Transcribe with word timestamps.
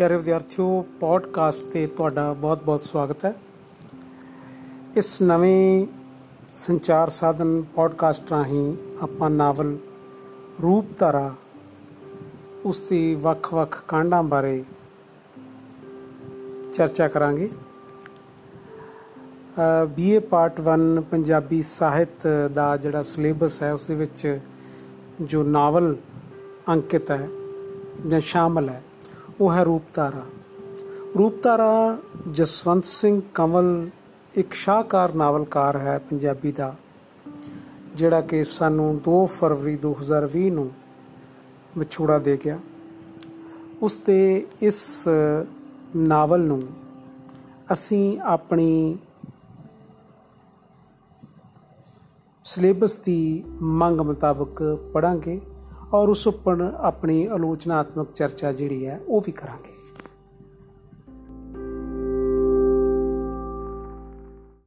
ਪਿਆਰੇ 0.00 0.16
ਵਿਦਿਆਰਥੀਓ 0.16 0.84
ਪੋਡਕਾਸਟ 1.00 1.64
ਤੇ 1.64 1.86
ਤੁਹਾਡਾ 1.86 2.32
ਬਹੁਤ-ਬਹੁਤ 2.32 2.82
ਸਵਾਗਤ 2.82 3.24
ਹੈ। 3.24 3.32
ਇਸ 4.96 5.20
ਨਵੇਂ 5.22 5.86
ਸੰਚਾਰ 6.54 7.10
ਸਾਧਨ 7.10 7.62
ਪੋਡਕਾਸਟ 7.74 8.30
ਰਾਹੀਂ 8.30 8.76
ਆਪਾਂ 9.02 9.30
ਨਾਵਲ 9.30 9.76
ਰੂਪਧਾਰਾ 10.62 11.34
ਉਸ 12.64 12.88
ਦੀ 12.88 13.14
ਵੱਖ-ਵੱਖ 13.14 13.82
ਕਾਂਡਾਂ 13.88 14.22
ਬਾਰੇ 14.22 14.64
ਚਰਚਾ 16.74 17.08
ਕਰਾਂਗੇ। 17.08 17.50
ਬੀਏ 19.96 20.18
ਪਾਰਟ 20.18 20.60
1 20.60 21.00
ਪੰਜਾਬੀ 21.10 21.62
ਸਾਹਿਤ 21.62 22.28
ਦਾ 22.52 22.76
ਜਿਹੜਾ 22.76 23.02
ਸਿਲੇਬਸ 23.02 23.62
ਹੈ, 23.62 23.72
ਉਸ 23.72 23.84
ਦੇ 23.84 23.94
ਵਿੱਚ 23.94 24.38
ਜੋ 25.20 25.42
ਨਾਵਲ 25.42 25.96
ਅੰਕਿਤ 26.68 27.10
ਹੈ 27.10 27.28
ਜਾਂ 28.06 28.20
ਸ਼ਾਮਲ 28.20 28.68
ਹੈ 28.68 28.82
ਉਹ 29.40 29.52
ਹੈ 29.52 29.62
ਰੂਪਤਾਰਾ 29.64 30.24
ਰੂਪਤਾਰਾ 31.18 31.98
ਜਸਵੰਤ 32.30 32.84
ਸਿੰਘ 32.84 33.20
ਕਮਲ 33.34 33.90
ਇੱਕ 34.34 34.54
ਸ਼ਾਹਕਾਰ 34.54 35.14
ਨਾਵਲਕਾਰ 35.14 35.76
ਹੈ 35.76 35.98
ਪੰਜਾਬੀ 35.98 36.52
ਦਾ, 36.52 36.74
ਜਿਹੜਾ 37.94 38.20
ਕਿ 38.20 38.44
ਸਾਨੂੰ 38.44 39.00
2 39.08 39.24
ਫਰਵਰੀ 39.26 39.78
2020 39.86 40.50
ਨੂੰ 40.50 40.70
ਵਿਛੋੜਾ 41.78 42.18
ਦੇ 42.18 42.38
ਗਿਆ। 42.44 42.58
ਉਸ 43.82 43.96
ਤੇ 43.96 44.46
ਇਸ 44.62 45.08
ਨਾਵਲ 45.96 46.40
ਨੂੰ 46.40 46.62
ਅਸੀਂ 47.72 48.20
ਆਪਣੀ 48.20 48.98
ਸਿਲੇਬਸ 52.44 52.96
ਦੀ 52.96 53.44
ਮੰਗ 53.62 54.00
ਮੁਤਾਬਕ 54.00 54.62
ਪੜਾਂਗੇ 54.92 55.40
ਔਰ 55.94 56.08
ਉਸ 56.08 56.26
ਉੱਪਰ 56.26 56.60
ਆਪਣੀ 56.78 57.24
ਆਲੋਚਨਾਤਮਕ 57.26 58.12
ਚਰਚਾ 58.12 58.52
ਜਿਹੜੀ 58.52 58.86
ਹੈ 58.86 59.00
ਉਹ 59.08 59.22
ਵੀ 59.26 59.32
ਕਰਾਂਗੇ। 59.32 59.79